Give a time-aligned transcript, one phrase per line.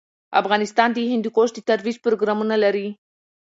[0.41, 2.87] افغانستان د هندوکش د ترویج پروګرامونه لري.